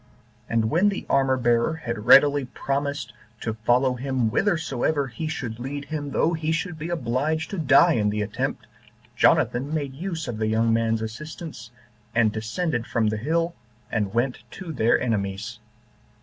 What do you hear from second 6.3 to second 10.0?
he should be obliged to die in the attempt, Jonathan made